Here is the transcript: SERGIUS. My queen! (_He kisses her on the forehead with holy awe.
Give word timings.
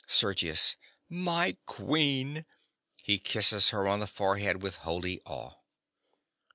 SERGIUS. 0.07 0.77
My 1.09 1.55
queen! 1.67 2.47
(_He 3.07 3.23
kisses 3.23 3.69
her 3.69 3.87
on 3.87 3.99
the 3.99 4.07
forehead 4.07 4.63
with 4.63 4.77
holy 4.77 5.21
awe. 5.27 5.53